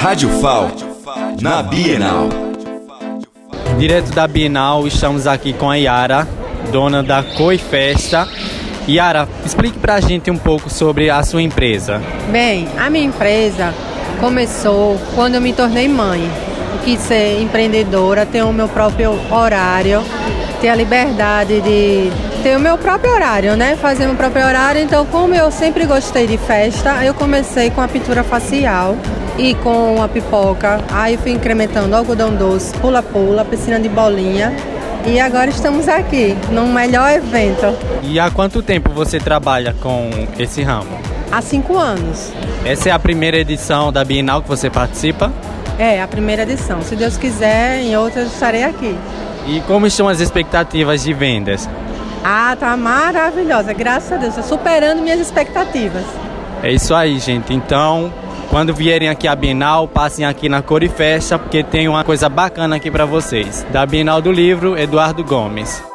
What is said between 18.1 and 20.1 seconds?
ter o meu próprio horário,